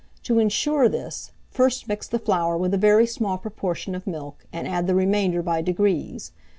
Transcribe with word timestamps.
To 0.23 0.39
insure 0.39 0.89
this, 0.89 1.29
first 1.51 1.87
mix 1.87 2.07
the 2.07 2.17
flour 2.17 2.57
with 2.57 2.73
a 2.73 2.77
very 2.79 3.05
small 3.05 3.37
proportion 3.37 3.93
of 3.93 4.07
milk, 4.07 4.47
and 4.51 4.67
add 4.67 4.87
the 4.87 4.95
remainder 4.95 5.43
by 5.43 5.61
degrees. 5.61 6.31